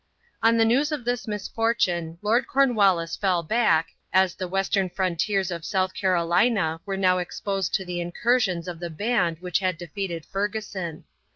[0.41, 5.63] On the news of this misfortune Lord Cornwallis fell back, as the western frontiers of
[5.63, 11.03] South Carolina were now exposed to the incursions of the band which had defeated Fergusson.